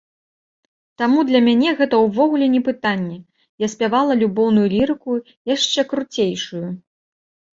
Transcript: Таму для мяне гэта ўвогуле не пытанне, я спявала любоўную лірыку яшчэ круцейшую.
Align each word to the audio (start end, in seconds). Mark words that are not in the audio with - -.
Таму 1.01 1.19
для 1.31 1.39
мяне 1.47 1.73
гэта 1.81 1.95
ўвогуле 2.05 2.47
не 2.55 2.61
пытанне, 2.69 3.17
я 3.65 3.69
спявала 3.73 4.17
любоўную 4.21 4.65
лірыку 4.75 5.11
яшчэ 5.55 5.81
круцейшую. 5.91 6.65